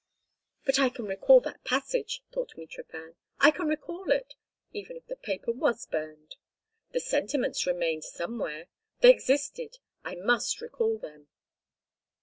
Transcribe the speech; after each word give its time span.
"But 0.65 0.79
I 0.79 0.89
can 0.89 1.05
recall 1.05 1.41
that 1.41 1.63
passage," 1.63 2.23
thought 2.31 2.57
Mitrofan. 2.57 3.17
"I 3.37 3.51
can 3.51 3.67
recall 3.67 4.11
it. 4.11 4.33
Even 4.73 4.97
if 4.97 5.05
the 5.05 5.15
paper 5.15 5.51
was 5.51 5.85
burned, 5.85 6.37
the 6.91 6.99
sentiments 6.99 7.67
remained 7.67 8.03
somewhere; 8.05 8.65
they 9.01 9.11
existed. 9.11 9.77
I 10.03 10.15
must 10.15 10.59
recall 10.59 10.97
them." 10.97 11.27